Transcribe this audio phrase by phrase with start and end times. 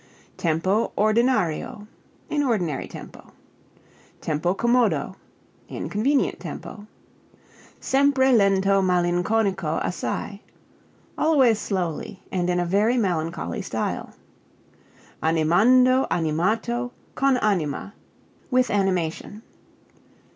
[0.35, 1.85] Tempo ordinario
[2.27, 3.33] in ordinary tempo.
[4.19, 5.13] Tempo commodo
[5.67, 6.87] in convenient tempo.
[7.79, 10.41] Sempre lento malinconico assai
[11.19, 14.15] always slowly and in a very melancholy style.
[15.21, 17.93] Animando, animato, con anima
[18.49, 19.43] with animation.